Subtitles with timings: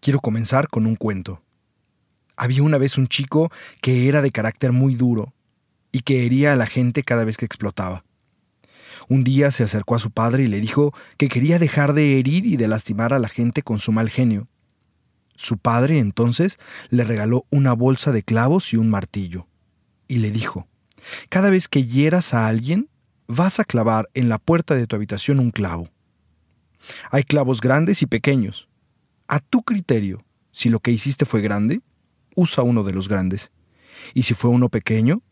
[0.00, 1.42] Quiero comenzar con un cuento.
[2.36, 3.52] Había una vez un chico
[3.82, 5.34] que era de carácter muy duro
[5.92, 8.04] y que hería a la gente cada vez que explotaba.
[9.08, 12.46] Un día se acercó a su padre y le dijo que quería dejar de herir
[12.46, 14.48] y de lastimar a la gente con su mal genio.
[15.36, 16.58] Su padre entonces
[16.88, 19.48] le regaló una bolsa de clavos y un martillo,
[20.06, 20.66] y le dijo,
[21.28, 22.88] Cada vez que hieras a alguien,
[23.26, 25.90] vas a clavar en la puerta de tu habitación un clavo.
[27.10, 28.69] Hay clavos grandes y pequeños.
[29.30, 31.82] A tu criterio, si lo que hiciste fue grande,
[32.34, 33.52] usa uno de los grandes.
[34.12, 35.22] Y si fue uno pequeño,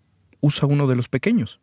[0.40, 1.58] usa uno de los pequeños.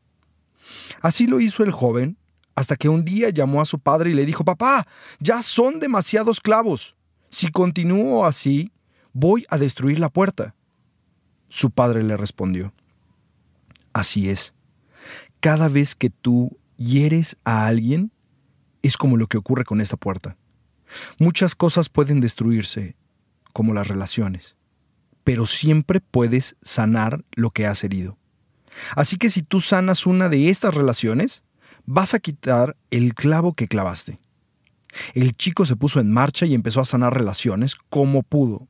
[1.00, 2.18] Así lo hizo el joven,
[2.54, 4.86] hasta que un día llamó a su padre y le dijo, Papá,
[5.22, 6.98] ya son demasiados clavos.
[7.30, 8.74] Si continúo así,
[9.14, 10.56] voy a destruir la puerta.
[11.48, 12.74] Su padre le respondió,
[13.94, 14.54] Así es.
[15.40, 18.12] Cada vez que tú hieres a alguien,
[18.82, 20.36] es como lo que ocurre con esta puerta.
[21.18, 22.96] Muchas cosas pueden destruirse,
[23.54, 24.56] como las relaciones
[25.26, 28.18] pero siempre puedes sanar lo que has herido.
[28.96, 31.44] Así que si tú sanas una de estas relaciones,
[31.86, 34.20] vas a quitar el clavo que clavaste.
[35.16, 38.68] El chico se puso en marcha y empezó a sanar relaciones como pudo.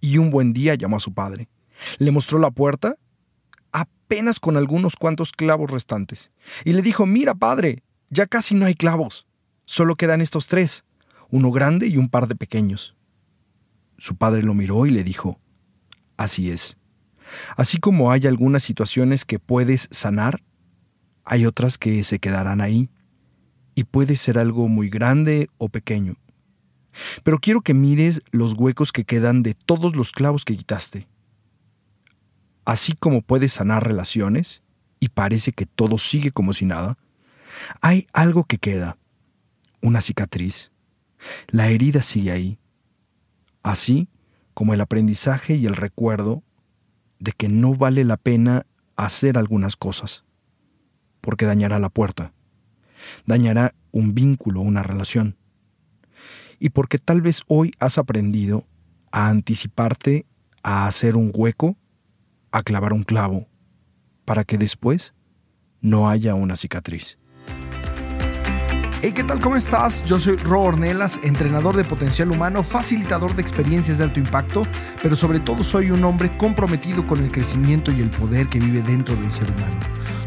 [0.00, 1.48] Y un buen día llamó a su padre.
[1.96, 2.96] Le mostró la puerta,
[3.72, 6.30] apenas con algunos cuantos clavos restantes.
[6.66, 9.26] Y le dijo, mira padre, ya casi no hay clavos.
[9.64, 10.84] Solo quedan estos tres,
[11.30, 12.94] uno grande y un par de pequeños.
[13.98, 15.38] Su padre lo miró y le dijo,
[16.16, 16.76] Así es.
[17.56, 20.42] Así como hay algunas situaciones que puedes sanar,
[21.24, 22.90] hay otras que se quedarán ahí,
[23.74, 26.16] y puede ser algo muy grande o pequeño.
[27.24, 31.08] Pero quiero que mires los huecos que quedan de todos los clavos que quitaste.
[32.64, 34.62] Así como puedes sanar relaciones,
[35.00, 36.96] y parece que todo sigue como si nada,
[37.80, 38.96] hay algo que queda,
[39.80, 40.70] una cicatriz.
[41.48, 42.58] La herida sigue ahí.
[43.62, 44.08] Así
[44.52, 46.42] como el aprendizaje y el recuerdo
[47.18, 48.66] de que no vale la pena
[48.96, 50.24] hacer algunas cosas,
[51.20, 52.32] porque dañará la puerta,
[53.26, 55.36] dañará un vínculo, una relación,
[56.58, 58.66] y porque tal vez hoy has aprendido
[59.10, 60.26] a anticiparte
[60.62, 61.76] a hacer un hueco,
[62.52, 63.48] a clavar un clavo,
[64.24, 65.14] para que después
[65.80, 67.18] no haya una cicatriz.
[69.06, 69.38] Hey, ¿qué tal?
[69.38, 70.02] ¿Cómo estás?
[70.06, 74.66] Yo soy Ro Ornelas, entrenador de potencial humano, facilitador de experiencias de alto impacto,
[75.02, 78.80] pero sobre todo soy un hombre comprometido con el crecimiento y el poder que vive
[78.80, 79.78] dentro del ser humano.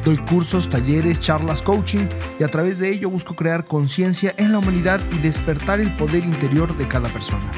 [0.06, 2.06] Doy cursos, talleres, charlas, coaching
[2.40, 6.24] y a través de ello busco crear conciencia en la humanidad y despertar el poder
[6.24, 7.50] interior de cada persona.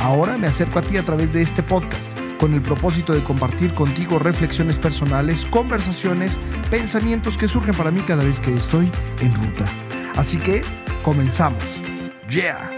[0.00, 3.72] Ahora me acerco a ti a través de este podcast con el propósito de compartir
[3.74, 6.36] contigo reflexiones personales, conversaciones,
[6.68, 8.90] pensamientos que surgen para mí cada vez que estoy
[9.20, 9.66] en ruta.
[10.16, 10.62] Así que
[11.02, 11.62] comenzamos.
[12.30, 12.70] Yeah.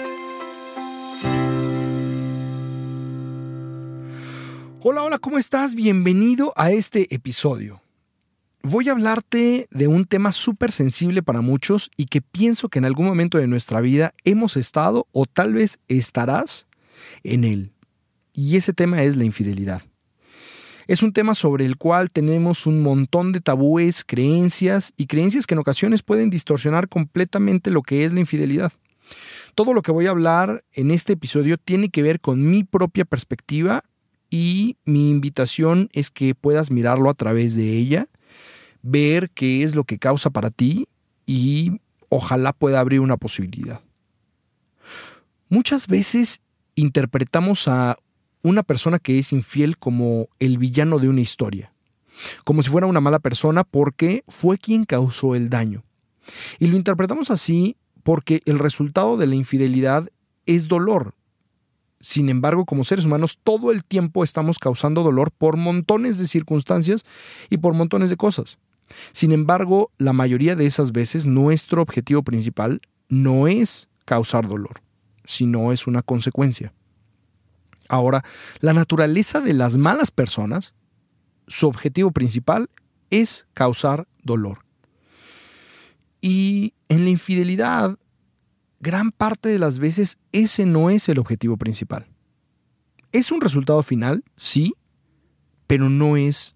[4.80, 5.74] Hola, hola, ¿cómo estás?
[5.74, 7.82] Bienvenido a este episodio.
[8.62, 12.86] Voy a hablarte de un tema súper sensible para muchos y que pienso que en
[12.86, 16.66] algún momento de nuestra vida hemos estado o tal vez estarás
[17.22, 17.72] en él.
[18.32, 19.82] Y ese tema es la infidelidad.
[20.86, 25.54] Es un tema sobre el cual tenemos un montón de tabúes, creencias y creencias que
[25.54, 28.72] en ocasiones pueden distorsionar completamente lo que es la infidelidad.
[29.56, 33.04] Todo lo que voy a hablar en este episodio tiene que ver con mi propia
[33.04, 33.82] perspectiva
[34.30, 38.08] y mi invitación es que puedas mirarlo a través de ella,
[38.82, 40.88] ver qué es lo que causa para ti
[41.26, 41.80] y
[42.10, 43.80] ojalá pueda abrir una posibilidad.
[45.48, 46.42] Muchas veces
[46.76, 47.96] interpretamos a
[48.46, 51.72] una persona que es infiel como el villano de una historia,
[52.44, 55.82] como si fuera una mala persona porque fue quien causó el daño.
[56.58, 60.08] Y lo interpretamos así porque el resultado de la infidelidad
[60.46, 61.14] es dolor.
[61.98, 67.04] Sin embargo, como seres humanos, todo el tiempo estamos causando dolor por montones de circunstancias
[67.50, 68.58] y por montones de cosas.
[69.10, 74.82] Sin embargo, la mayoría de esas veces nuestro objetivo principal no es causar dolor,
[75.24, 76.72] sino es una consecuencia.
[77.88, 78.24] Ahora,
[78.60, 80.74] la naturaleza de las malas personas,
[81.46, 82.68] su objetivo principal
[83.10, 84.64] es causar dolor.
[86.20, 87.98] Y en la infidelidad,
[88.80, 92.06] gran parte de las veces ese no es el objetivo principal.
[93.12, 94.74] Es un resultado final, sí,
[95.66, 96.54] pero no es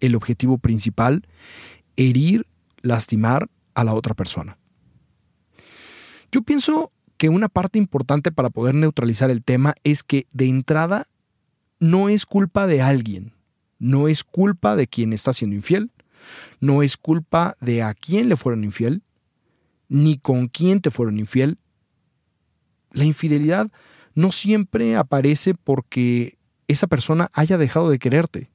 [0.00, 1.26] el objetivo principal
[1.96, 2.46] herir,
[2.82, 4.58] lastimar a la otra persona.
[6.30, 11.08] Yo pienso que una parte importante para poder neutralizar el tema es que de entrada
[11.80, 13.34] no es culpa de alguien,
[13.78, 15.90] no es culpa de quien está siendo infiel,
[16.60, 19.02] no es culpa de a quién le fueron infiel,
[19.88, 21.58] ni con quién te fueron infiel.
[22.92, 23.70] La infidelidad
[24.14, 26.38] no siempre aparece porque
[26.68, 28.50] esa persona haya dejado de quererte.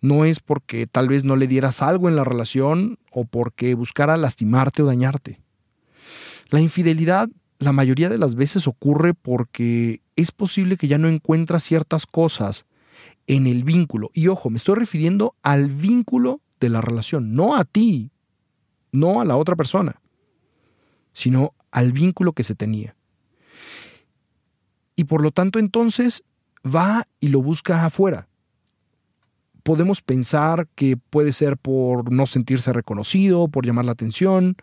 [0.00, 4.16] No es porque tal vez no le dieras algo en la relación o porque buscara
[4.16, 5.40] lastimarte o dañarte.
[6.50, 7.28] La infidelidad
[7.58, 12.66] la mayoría de las veces ocurre porque es posible que ya no encuentras ciertas cosas
[13.26, 14.10] en el vínculo.
[14.14, 18.10] Y ojo, me estoy refiriendo al vínculo de la relación, no a ti,
[18.92, 20.00] no a la otra persona,
[21.12, 22.94] sino al vínculo que se tenía.
[24.94, 26.24] Y por lo tanto entonces
[26.64, 28.28] va y lo busca afuera.
[29.62, 34.56] Podemos pensar que puede ser por no sentirse reconocido, por llamar la atención,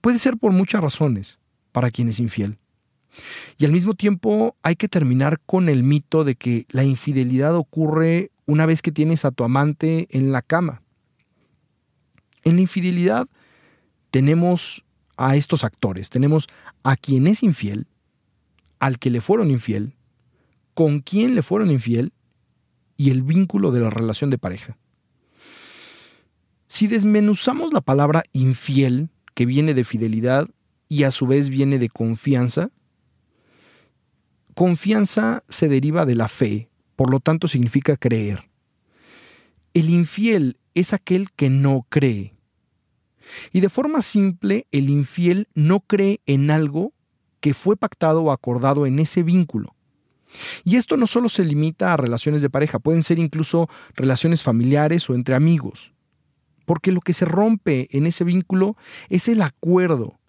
[0.00, 1.39] puede ser por muchas razones
[1.72, 2.58] para quien es infiel.
[3.58, 8.30] Y al mismo tiempo hay que terminar con el mito de que la infidelidad ocurre
[8.46, 10.82] una vez que tienes a tu amante en la cama.
[12.44, 13.28] En la infidelidad
[14.10, 14.84] tenemos
[15.16, 16.10] a estos actores.
[16.10, 16.48] Tenemos
[16.82, 17.86] a quien es infiel,
[18.78, 19.94] al que le fueron infiel,
[20.74, 22.12] con quien le fueron infiel
[22.96, 24.78] y el vínculo de la relación de pareja.
[26.66, 30.48] Si desmenuzamos la palabra infiel, que viene de fidelidad
[30.90, 32.72] y a su vez viene de confianza,
[34.54, 38.50] confianza se deriva de la fe, por lo tanto significa creer.
[39.72, 42.34] El infiel es aquel que no cree.
[43.52, 46.92] Y de forma simple, el infiel no cree en algo
[47.38, 49.76] que fue pactado o acordado en ese vínculo.
[50.64, 55.08] Y esto no solo se limita a relaciones de pareja, pueden ser incluso relaciones familiares
[55.08, 55.92] o entre amigos.
[56.66, 58.76] Porque lo que se rompe en ese vínculo
[59.08, 60.19] es el acuerdo,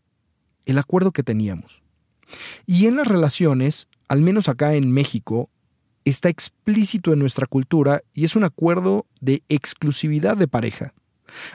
[0.65, 1.81] el acuerdo que teníamos.
[2.65, 5.49] Y en las relaciones, al menos acá en México,
[6.05, 10.93] está explícito en nuestra cultura y es un acuerdo de exclusividad de pareja.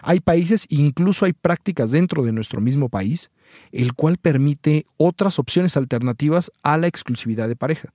[0.02, 3.30] Hay países, incluso hay prácticas dentro de nuestro mismo país,
[3.72, 7.92] el cual permite otras opciones alternativas a la exclusividad de pareja.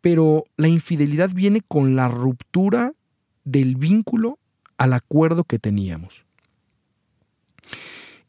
[0.00, 2.92] Pero la infidelidad viene con la ruptura
[3.44, 4.38] del vínculo
[4.76, 6.25] al acuerdo que teníamos.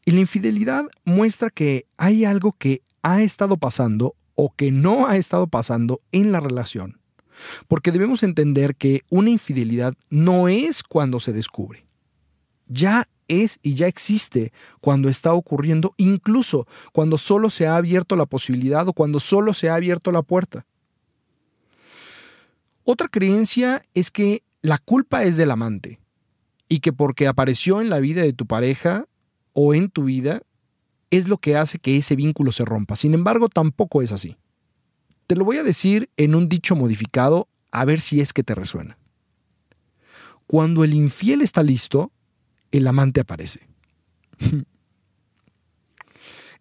[0.08, 5.18] Y la infidelidad muestra que hay algo que ha estado pasando o que no ha
[5.18, 6.98] estado pasando en la relación.
[7.68, 11.88] Porque debemos entender que una infidelidad no es cuando se descubre
[12.68, 18.26] ya es y ya existe cuando está ocurriendo, incluso cuando solo se ha abierto la
[18.26, 20.66] posibilidad o cuando solo se ha abierto la puerta.
[22.84, 26.00] Otra creencia es que la culpa es del amante
[26.68, 29.06] y que porque apareció en la vida de tu pareja
[29.60, 30.42] o en tu vida
[31.10, 32.94] es lo que hace que ese vínculo se rompa.
[32.94, 34.36] Sin embargo, tampoco es así.
[35.26, 38.54] Te lo voy a decir en un dicho modificado a ver si es que te
[38.54, 38.98] resuena.
[40.46, 42.12] Cuando el infiel está listo,
[42.70, 43.66] el amante aparece.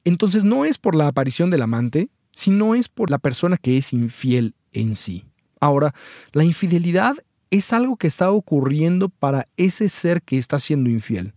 [0.04, 3.94] Entonces no es por la aparición del amante, sino es por la persona que es
[3.94, 5.24] infiel en sí.
[5.60, 5.94] Ahora,
[6.32, 7.16] la infidelidad
[7.52, 11.36] es algo que está ocurriendo para ese ser que está siendo infiel,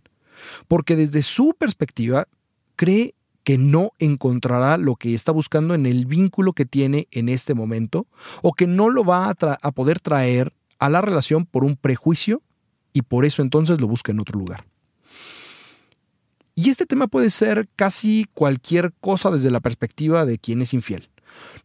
[0.67, 2.27] porque desde su perspectiva
[2.75, 7.53] cree que no encontrará lo que está buscando en el vínculo que tiene en este
[7.53, 8.07] momento,
[8.41, 12.41] o que no lo va a, poder traer a la relación por un prejuicio
[12.93, 14.65] y por eso entonces lo busca en otro lugar.
[16.53, 21.10] Y este tema puede ser casi cualquier cosa desde la perspectiva de quien es infiel.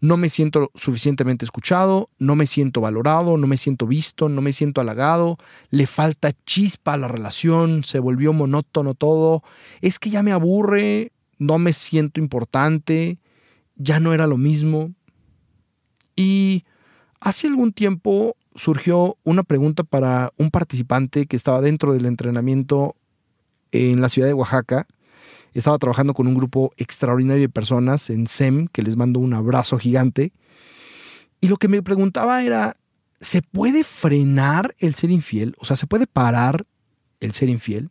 [0.01, 4.53] No me siento suficientemente escuchado, no me siento valorado, no me siento visto, no me
[4.53, 5.39] siento halagado,
[5.71, 9.43] le falta chispa a la relación, se volvió monótono todo,
[9.81, 13.19] es que ya me aburre, no me siento importante,
[13.77, 14.93] ya no era lo mismo.
[16.15, 16.65] Y
[17.21, 22.97] hace algún tiempo surgió una pregunta para un participante que estaba dentro del entrenamiento
[23.73, 24.87] en la ciudad de Oaxaca.
[25.57, 29.79] Estaba trabajando con un grupo extraordinario de personas en SEM, que les mando un abrazo
[29.79, 30.35] gigante.
[31.41, 32.77] Y lo que me preguntaba era,
[33.23, 35.55] ¿se puede frenar el ser infiel?
[35.59, 36.67] O sea, ¿se puede parar
[37.21, 37.89] el ser infiel?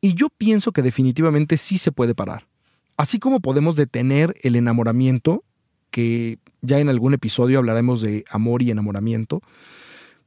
[0.00, 2.48] Y yo pienso que definitivamente sí se puede parar.
[2.96, 5.44] Así como podemos detener el enamoramiento,
[5.92, 9.40] que ya en algún episodio hablaremos de amor y enamoramiento,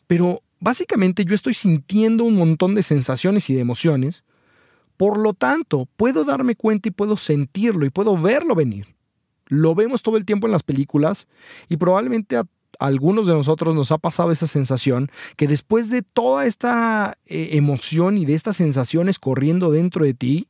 [0.08, 4.24] pero básicamente yo estoy sintiendo un montón de sensaciones y de emociones,
[4.98, 8.96] por lo tanto, puedo darme cuenta y puedo sentirlo y puedo verlo venir.
[9.48, 11.28] Lo vemos todo el tiempo en las películas
[11.70, 12.46] y probablemente a
[12.80, 18.18] algunos de nosotros nos ha pasado esa sensación que después de toda esta eh, emoción
[18.18, 20.48] y de estas sensaciones corriendo dentro de ti,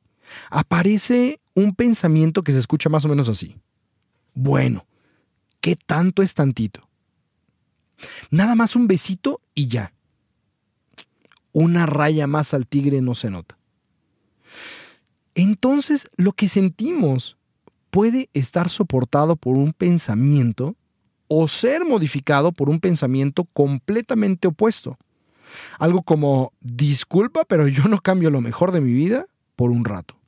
[0.50, 3.56] aparece un pensamiento que se escucha más o menos así.
[4.34, 4.86] Bueno,
[5.62, 6.88] ¿Qué tanto es tantito?
[8.30, 9.94] Nada más un besito y ya.
[11.52, 13.57] Una raya más al tigre no se nota.
[15.38, 17.38] Entonces, lo que sentimos
[17.92, 20.76] puede estar soportado por un pensamiento
[21.28, 24.98] o ser modificado por un pensamiento completamente opuesto.
[25.78, 30.20] Algo como, disculpa, pero yo no cambio lo mejor de mi vida por un rato.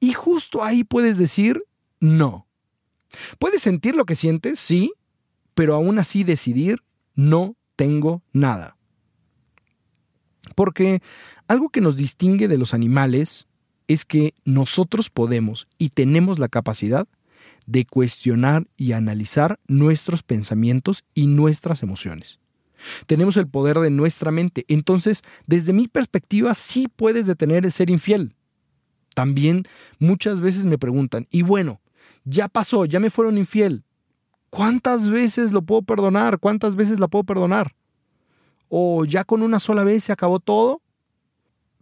[0.00, 1.62] Y justo ahí puedes decir,
[2.00, 2.48] no.
[3.38, 4.92] Puedes sentir lo que sientes, sí,
[5.54, 6.82] pero aún así decidir,
[7.14, 8.76] no tengo nada.
[10.56, 11.02] Porque
[11.46, 13.47] algo que nos distingue de los animales
[13.88, 17.08] es que nosotros podemos y tenemos la capacidad
[17.66, 22.38] de cuestionar y analizar nuestros pensamientos y nuestras emociones.
[23.06, 24.64] Tenemos el poder de nuestra mente.
[24.68, 28.34] Entonces, desde mi perspectiva, sí puedes detener el ser infiel.
[29.14, 29.64] También
[29.98, 31.80] muchas veces me preguntan, y bueno,
[32.24, 33.84] ya pasó, ya me fueron infiel.
[34.50, 36.38] ¿Cuántas veces lo puedo perdonar?
[36.38, 37.74] ¿Cuántas veces la puedo perdonar?
[38.68, 40.82] ¿O ya con una sola vez se acabó todo?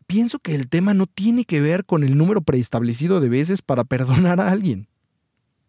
[0.07, 3.85] Pienso que el tema no tiene que ver con el número preestablecido de veces para
[3.85, 4.89] perdonar a alguien.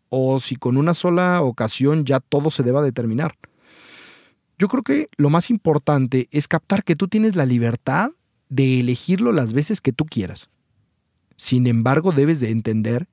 [0.10, 3.36] O si con una sola ocasión ya todo se deba determinar.
[4.60, 8.12] Yo creo que lo más importante es captar que tú tienes la libertad
[8.50, 10.50] de elegirlo las veces que tú quieras.
[11.36, 13.08] Sin embargo, debes de entender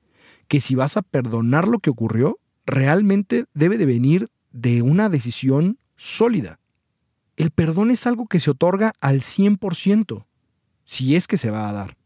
[0.47, 5.77] que si vas a perdonar lo que ocurrió, realmente debe de venir de una decisión
[5.97, 6.59] sólida.
[7.35, 10.25] El perdón es algo que se otorga al 100%,
[10.85, 11.97] si es que se va a dar.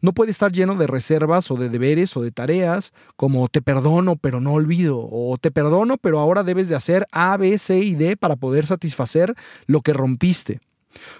[0.00, 4.16] No puede estar lleno de reservas o de deberes o de tareas como te perdono
[4.16, 7.94] pero no olvido o te perdono pero ahora debes de hacer A, B, C y
[7.94, 9.34] D para poder satisfacer
[9.66, 10.60] lo que rompiste.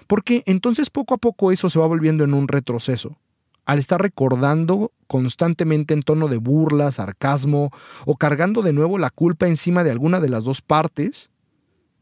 [0.07, 3.17] Porque entonces poco a poco eso se va volviendo en un retroceso.
[3.65, 7.71] Al estar recordando constantemente en tono de burla, sarcasmo
[8.05, 11.29] o cargando de nuevo la culpa encima de alguna de las dos partes,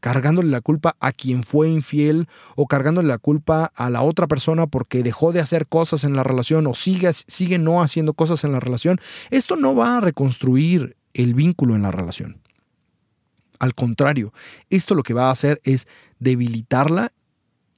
[0.00, 2.26] cargándole la culpa a quien fue infiel
[2.56, 6.22] o cargándole la culpa a la otra persona porque dejó de hacer cosas en la
[6.22, 10.96] relación o sigue, sigue no haciendo cosas en la relación, esto no va a reconstruir
[11.14, 12.40] el vínculo en la relación.
[13.58, 14.32] Al contrario,
[14.70, 15.86] esto lo que va a hacer es
[16.18, 17.12] debilitarla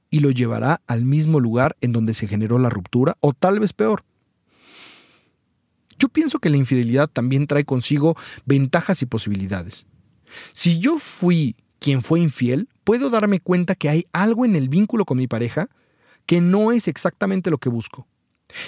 [0.09, 3.73] y lo llevará al mismo lugar en donde se generó la ruptura o tal vez
[3.73, 4.05] peor.
[5.99, 8.15] Yo pienso que la infidelidad también trae consigo
[8.45, 9.85] ventajas y posibilidades.
[10.51, 15.03] Si yo fui quien fue infiel, puedo darme cuenta que hay algo en el vínculo
[15.03, 15.67] con mi pareja
[16.25, 18.07] que no es exactamente lo que busco.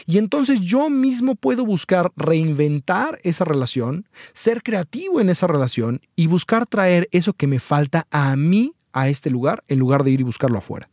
[0.05, 6.27] Y entonces yo mismo puedo buscar reinventar esa relación, ser creativo en esa relación y
[6.27, 10.19] buscar traer eso que me falta a mí a este lugar en lugar de ir
[10.19, 10.89] y buscarlo afuera.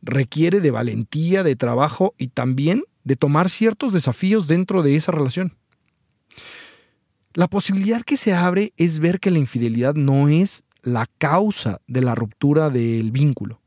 [0.00, 5.58] Requiere de valentía, de trabajo y también de tomar ciertos desafíos dentro de esa relación.
[7.34, 12.00] La posibilidad que se abre es ver que la infidelidad no es la causa de
[12.00, 13.60] la ruptura del vínculo.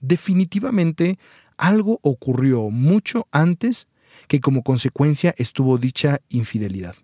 [0.00, 1.18] Definitivamente
[1.56, 3.88] algo ocurrió mucho antes
[4.28, 6.94] que como consecuencia estuvo dicha infidelidad.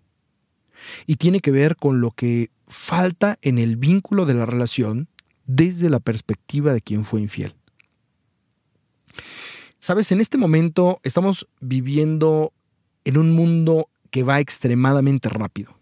[1.07, 5.07] Y tiene que ver con lo que falta en el vínculo de la relación
[5.45, 7.55] desde la perspectiva de quien fue infiel.
[9.79, 12.53] Sabes, en este momento estamos viviendo
[13.03, 15.77] en un mundo que va extremadamente rápido.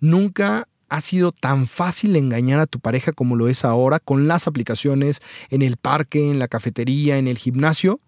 [0.00, 4.48] Nunca ha sido tan fácil engañar a tu pareja como lo es ahora con las
[4.48, 8.00] aplicaciones en el parque, en la cafetería, en el gimnasio,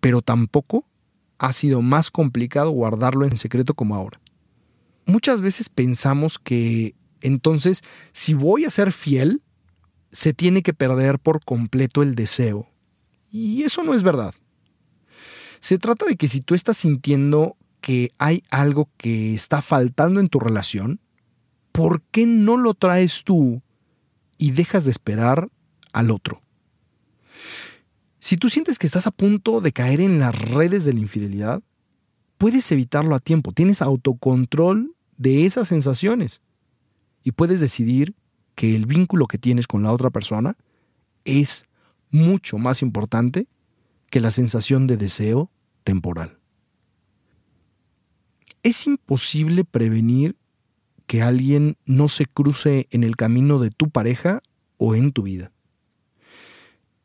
[0.00, 0.84] pero tampoco
[1.38, 4.20] ha sido más complicado guardarlo en secreto como ahora.
[5.06, 9.42] Muchas veces pensamos que entonces si voy a ser fiel,
[10.12, 12.68] se tiene que perder por completo el deseo.
[13.30, 14.34] Y eso no es verdad.
[15.60, 20.28] Se trata de que si tú estás sintiendo que hay algo que está faltando en
[20.28, 21.00] tu relación,
[21.72, 23.62] ¿por qué no lo traes tú
[24.38, 25.48] y dejas de esperar
[25.92, 26.42] al otro?
[28.18, 31.62] Si tú sientes que estás a punto de caer en las redes de la infidelidad,
[32.38, 36.40] puedes evitarlo a tiempo, tienes autocontrol de esas sensaciones
[37.22, 38.14] y puedes decidir
[38.54, 40.56] que el vínculo que tienes con la otra persona
[41.24, 41.66] es
[42.10, 43.46] mucho más importante
[44.10, 45.50] que la sensación de deseo
[45.84, 46.38] temporal.
[48.62, 50.36] Es imposible prevenir
[51.10, 54.44] que alguien no se cruce en el camino de tu pareja
[54.76, 55.50] o en tu vida.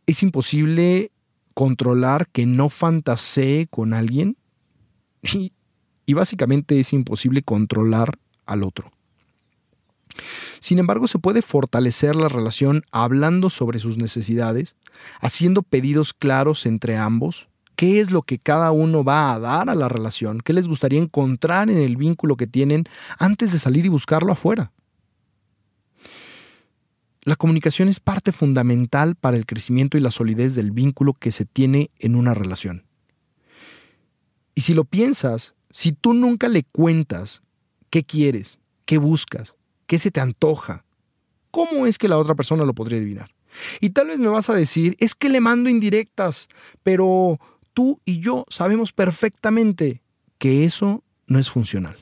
[0.05, 1.09] Es imposible
[1.55, 4.37] controlar que no fantasee con alguien
[5.23, 5.53] y,
[6.05, 8.91] y, básicamente es imposible controlar al otro.
[10.59, 14.75] Sin embargo, se puede fortalecer la relación hablando sobre sus necesidades,
[15.19, 19.75] haciendo pedidos claros entre ambos, qué es lo que cada uno va a dar a
[19.75, 22.85] la relación, qué les gustaría encontrar en el vínculo que tienen
[23.19, 24.71] antes de salir y buscarlo afuera.
[27.23, 31.45] La comunicación es parte fundamental para el crecimiento y la solidez del vínculo que se
[31.45, 32.85] tiene en una relación.
[34.53, 37.41] Y si lo piensas, si tú nunca le cuentas
[37.95, 38.59] ¿Qué quieres?
[38.83, 39.55] ¿Qué buscas?
[39.87, 40.83] ¿Qué se te antoja?
[41.49, 43.31] ¿Cómo es que la otra persona lo podría adivinar?
[43.79, 46.49] Y tal vez me vas a decir, es que le mando indirectas,
[46.83, 47.39] pero
[47.75, 50.01] tú y yo sabemos perfectamente
[50.39, 51.97] que eso no es funcional.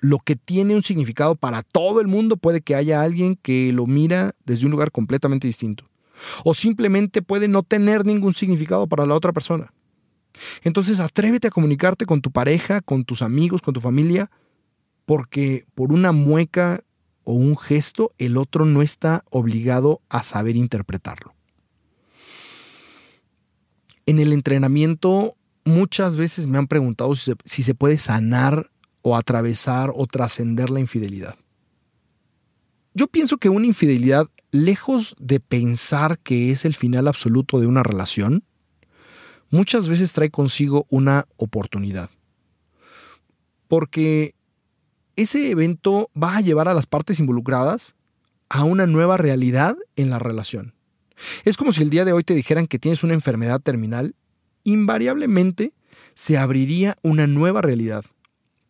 [0.00, 3.86] Lo que tiene un significado para todo el mundo puede que haya alguien que lo
[3.86, 5.90] mira desde un lugar completamente distinto.
[6.44, 9.72] O simplemente puede no tener ningún significado para la otra persona.
[10.62, 14.30] Entonces atrévete a comunicarte con tu pareja, con tus amigos, con tu familia,
[15.04, 16.82] porque por una mueca
[17.24, 21.34] o un gesto el otro no está obligado a saber interpretarlo.
[24.06, 28.70] En el entrenamiento muchas veces me han preguntado si se, puede sanar
[29.02, 31.36] o atravesar o trascender la infidelidad.
[32.94, 37.82] Yo pienso que una infidelidad, lejos de pensar que es el final absoluto de una
[37.82, 38.44] relación,
[39.50, 42.10] muchas veces trae consigo una oportunidad.
[43.68, 44.34] Porque
[45.16, 47.94] ese evento va a llevar a las partes involucradas
[48.50, 50.74] a una nueva realidad en la relación.
[51.44, 54.14] Es como si el día de hoy te dijeran que tienes una enfermedad terminal,
[54.64, 55.72] invariablemente
[56.14, 58.04] se abriría una nueva realidad.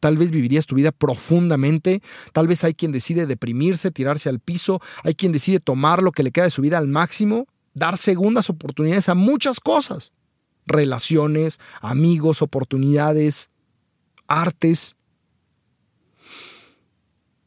[0.01, 4.81] Tal vez vivirías tu vida profundamente, tal vez hay quien decide deprimirse, tirarse al piso,
[5.05, 8.51] hay quien decide tomar lo que le queda de su vida al máximo, dar segundas
[8.51, 10.13] oportunidades a muchas cosas
[10.67, 13.51] relaciones, amigos, oportunidades,
[14.27, 14.97] artes.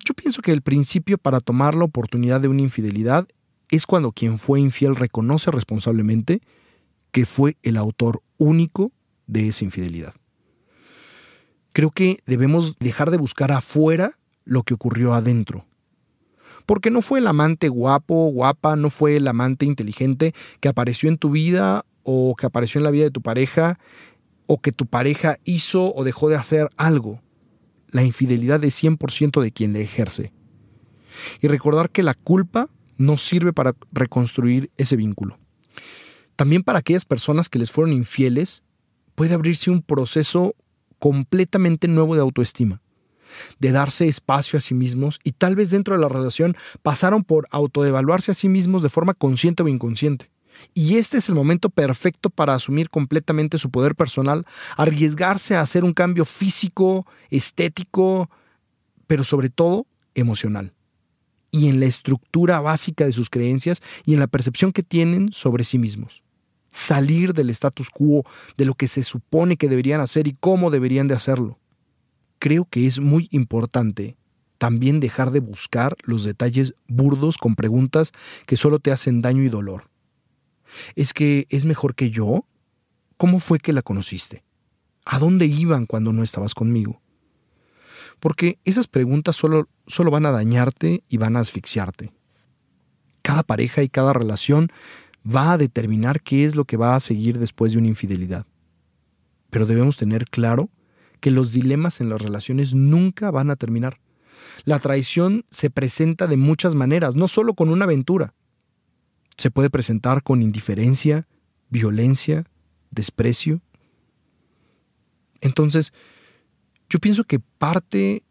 [0.06, 3.28] Yo pienso que el principio para tomar la oportunidad de una infidelidad
[3.70, 6.42] es cuando quien fue infiel reconoce responsablemente
[7.12, 8.92] que fue el autor único
[9.28, 10.14] de esa infidelidad.
[11.72, 15.66] Creo que debemos dejar de buscar afuera lo que ocurrió adentro.
[16.66, 21.18] Porque no fue el amante guapo, guapa, no fue el amante inteligente que apareció en
[21.18, 23.80] tu vida o que apareció en la vida de tu pareja
[24.48, 27.22] o que tu pareja hizo o dejó de hacer algo.
[27.92, 30.32] La infidelidad es 100% de quien le ejerce.
[31.42, 35.38] Y recordar que la culpa no sirve para reconstruir ese vínculo.
[36.36, 38.64] También para aquellas personas que les fueron infieles
[39.16, 40.56] puede abrirse un proceso
[41.00, 42.82] completamente nuevo de autoestima,
[43.60, 47.48] de darse espacio a sí mismos y tal vez dentro de la relación pasaron por
[47.52, 50.30] autodevaluarse a sí mismos de forma consciente o inconsciente.
[50.74, 54.46] Y este es el momento perfecto para asumir completamente su poder personal,
[54.78, 58.30] arriesgarse a hacer un cambio físico, estético,
[59.08, 60.74] pero sobre todo emocional.
[61.56, 65.64] Y en la estructura básica de sus creencias y en la percepción que tienen sobre
[65.64, 66.22] sí mismos.
[66.72, 68.24] Salir del status quo,
[68.58, 71.58] de lo que se supone que deberían hacer y cómo deberían de hacerlo.
[72.40, 74.18] Creo que es muy importante
[74.58, 78.12] también dejar de buscar los detalles burdos con preguntas
[78.46, 79.90] que solo te hacen daño y dolor
[80.96, 82.46] ¿Es que es mejor que yo?
[83.18, 84.44] ¿Cómo fue que la conociste?
[85.06, 87.02] ¿A dónde iban cuando no estabas conmigo?
[88.20, 92.12] Porque esas preguntas solo, solo van a dañarte y van a asfixiarte.
[93.22, 94.72] Cada pareja y cada relación
[95.26, 98.46] va a determinar qué es lo que va a seguir después de una infidelidad.
[99.50, 100.70] Pero debemos tener claro
[101.20, 104.00] que los dilemas en las relaciones nunca van a terminar.
[104.64, 108.34] La traición se presenta de muchas maneras, no solo con una aventura
[109.38, 111.28] se puede presentar con indiferencia,
[111.70, 112.46] violencia,
[112.92, 113.62] desprecio.
[115.42, 115.94] Entonces,
[116.90, 118.24] yo pienso que parte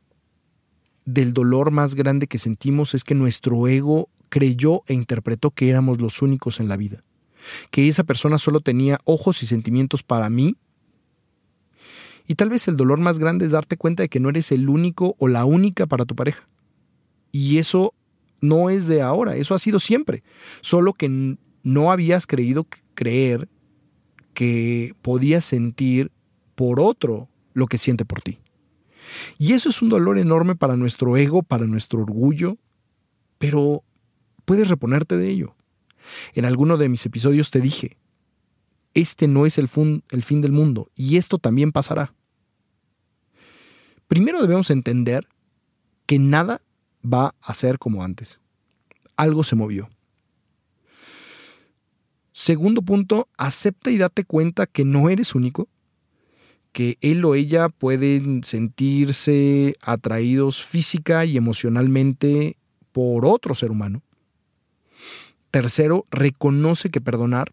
[1.05, 6.01] del dolor más grande que sentimos es que nuestro ego creyó e interpretó que éramos
[6.01, 7.05] los únicos en la vida,
[7.71, 10.57] que esa persona solo tenía ojos y sentimientos para mí.
[12.27, 14.69] Y tal vez el dolor más grande es darte cuenta de que no eres el
[14.69, 16.49] único o la única para tu pareja.
[17.33, 17.93] Y eso
[18.41, 20.23] no es de ahora, eso ha sido siempre.
[20.63, 23.49] Solo que no habías creído creer
[24.33, 26.11] que podías sentir
[26.55, 28.39] por otro lo que siente por ti.
[29.39, 32.57] Y eso es un dolor enorme para nuestro ego, para nuestro orgullo,
[33.39, 33.83] pero
[34.45, 35.55] puedes reponerte de ello.
[36.35, 37.97] En alguno de mis episodios te dije,
[38.95, 39.69] este no es el,
[40.11, 42.15] el fin del mundo y esto también pasará.
[44.07, 45.27] Primero debemos entender
[46.07, 46.61] que nada
[47.05, 48.41] va a ser como antes.
[49.17, 49.89] Algo se movió.
[52.33, 55.69] Segundo punto, acepta y date cuenta que no eres único,
[56.75, 62.57] que él o ella pueden sentirse atraídos física y emocionalmente
[62.91, 64.03] por otro ser humano.
[65.53, 67.53] Tercero, reconoce que perdonar,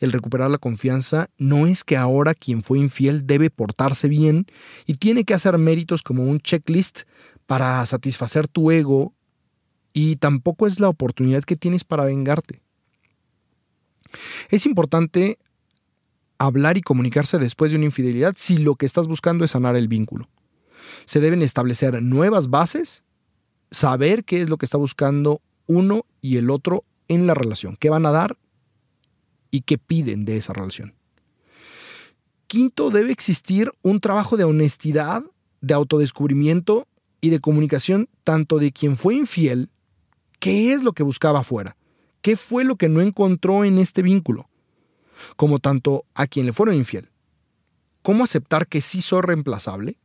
[0.00, 4.46] el recuperar la confianza, no es que ahora quien fue infiel debe portarse bien
[4.84, 7.02] y tiene que hacer méritos como un checklist
[7.46, 9.14] para satisfacer tu ego
[9.92, 12.62] y tampoco es la oportunidad que tienes para vengarte.
[14.48, 15.38] Es importante
[16.40, 19.88] hablar y comunicarse después de una infidelidad si lo que estás buscando es sanar el
[19.88, 20.30] vínculo.
[21.04, 23.04] Se deben establecer nuevas bases,
[23.70, 27.90] saber qué es lo que está buscando uno y el otro en la relación, qué
[27.90, 28.38] van a dar
[29.50, 30.94] y qué piden de esa relación.
[32.46, 35.22] Quinto, debe existir un trabajo de honestidad,
[35.60, 36.88] de autodescubrimiento
[37.20, 39.68] y de comunicación tanto de quien fue infiel,
[40.38, 41.76] qué es lo que buscaba afuera,
[42.22, 44.49] qué fue lo que no encontró en este vínculo,
[45.36, 47.10] como tanto a quien le fueron infiel.
[48.02, 49.98] ¿Cómo aceptar que sí soy reemplazable?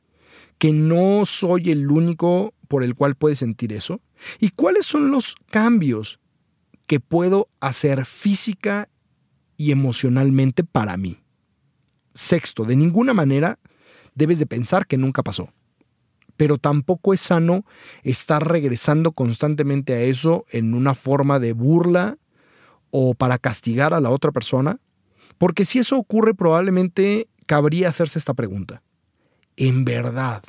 [0.57, 4.01] ¿Que no soy el único por el cual puede sentir eso?
[4.39, 6.19] ¿Y cuáles son los cambios
[6.87, 8.89] que puedo hacer física
[9.57, 11.19] y emocionalmente para mí?
[12.13, 13.59] Sexto, de ninguna manera
[14.13, 15.49] debes de pensar que nunca pasó.
[16.37, 17.65] Pero tampoco es sano
[18.03, 22.17] estar regresando constantemente a eso en una forma de burla
[22.91, 24.79] o para castigar a la otra persona,
[25.37, 28.81] porque si eso ocurre probablemente cabría hacerse esta pregunta.
[29.57, 30.43] ¿En verdad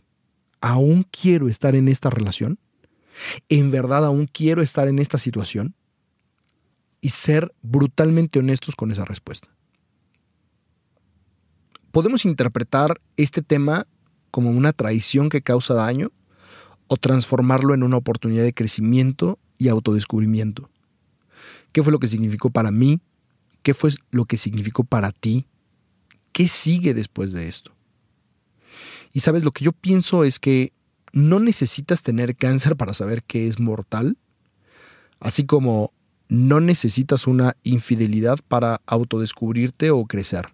[0.60, 2.58] aún quiero estar en esta relación?
[3.48, 5.74] ¿En verdad aún quiero estar en esta situación?
[7.00, 9.48] Y ser brutalmente honestos con esa respuesta.
[11.92, 13.86] Podemos interpretar este tema
[14.30, 16.10] como una traición que causa daño
[16.88, 20.68] o transformarlo en una oportunidad de crecimiento y autodescubrimiento.
[21.72, 23.00] ¿Qué fue lo que significó para mí?
[23.66, 25.48] ¿Qué fue lo que significó para ti?
[26.30, 27.72] ¿Qué sigue después de esto?
[29.12, 30.72] Y sabes, lo que yo pienso es que
[31.12, 34.18] no necesitas tener cáncer para saber que es mortal,
[35.18, 35.92] así como
[36.28, 40.46] no necesitas una infidelidad para autodescubrirte o crecer,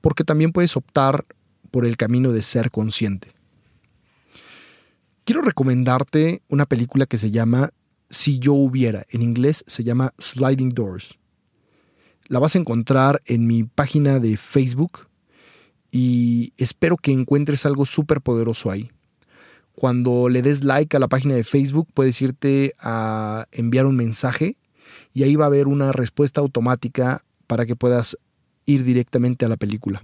[0.00, 1.26] porque también puedes optar
[1.72, 3.32] por el camino de ser consciente.
[5.24, 7.70] Quiero recomendarte una película que se llama
[8.08, 11.18] Si yo hubiera, en inglés se llama Sliding Doors.
[12.26, 15.08] La vas a encontrar en mi página de Facebook
[15.90, 18.90] y espero que encuentres algo súper poderoso ahí.
[19.74, 24.56] Cuando le des like a la página de Facebook puedes irte a enviar un mensaje
[25.12, 28.16] y ahí va a haber una respuesta automática para que puedas
[28.66, 30.02] ir directamente a la película.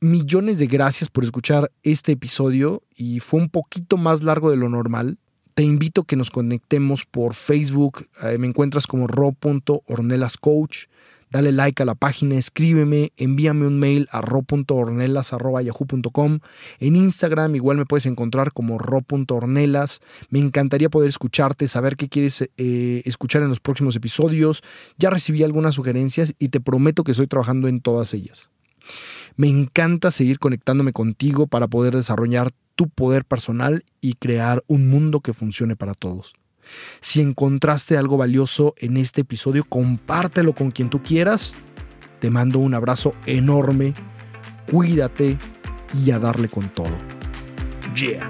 [0.00, 4.68] Millones de gracias por escuchar este episodio y fue un poquito más largo de lo
[4.68, 5.18] normal
[5.56, 8.06] te invito a que nos conectemos por Facebook.
[8.22, 10.84] Eh, me encuentras como ro.ornelascoach.
[11.30, 16.40] Dale like a la página, escríbeme, envíame un mail a ro.ornelas.yahoo.com.
[16.78, 20.02] En Instagram igual me puedes encontrar como ro.ornelas.
[20.28, 24.62] Me encantaría poder escucharte, saber qué quieres eh, escuchar en los próximos episodios.
[24.98, 28.50] Ya recibí algunas sugerencias y te prometo que estoy trabajando en todas ellas.
[29.36, 35.20] Me encanta seguir conectándome contigo para poder desarrollar tu poder personal y crear un mundo
[35.20, 36.34] que funcione para todos.
[37.00, 41.52] Si encontraste algo valioso en este episodio, compártelo con quien tú quieras.
[42.20, 43.94] Te mando un abrazo enorme,
[44.70, 45.38] cuídate
[45.94, 46.96] y a darle con todo.
[47.94, 48.28] Yeah.